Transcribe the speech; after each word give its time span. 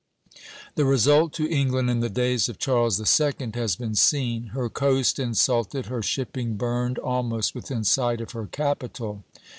The 0.73 0.83
result 0.85 1.31
to 1.33 1.47
England 1.47 1.91
in 1.91 1.99
the 1.99 2.09
days 2.09 2.49
of 2.49 2.57
Charles 2.57 2.99
II. 2.99 3.51
has 3.53 3.75
been 3.75 3.93
seen, 3.93 4.45
her 4.45 4.67
coast 4.67 5.19
insulted, 5.19 5.85
her 5.85 6.01
shipping 6.01 6.57
burned 6.57 6.97
almost 6.97 7.53
within 7.53 7.83
sight 7.83 8.19
of 8.19 8.31
her 8.31 8.47
capital. 8.47 9.23